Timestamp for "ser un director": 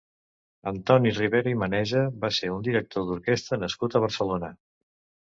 2.37-3.05